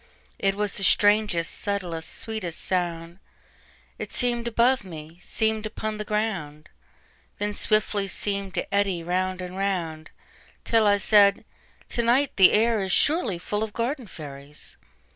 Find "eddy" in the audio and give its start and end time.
8.73-9.03